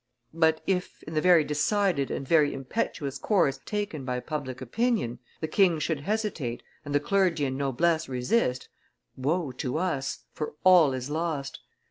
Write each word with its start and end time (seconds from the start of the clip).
But 0.33 0.61
if, 0.65 1.03
in 1.03 1.13
the 1.13 1.21
very 1.21 1.43
decided 1.43 2.09
and 2.09 2.27
very 2.27 2.55
impetuous 2.55 3.19
course 3.19 3.59
taken 3.67 4.03
by 4.03 4.19
public 4.19 4.59
opinion, 4.59 5.19
the 5.41 5.47
king 5.47 5.77
should 5.77 5.99
hesitate 5.99 6.63
and 6.83 6.95
the 6.95 6.99
clergy 6.99 7.45
and 7.45 7.55
noblesse 7.55 8.09
resist, 8.09 8.67
woe 9.15 9.51
to 9.51 9.77
us, 9.77 10.23
for 10.33 10.55
all 10.65 10.93
is 10.93 11.11
lost! 11.11 11.59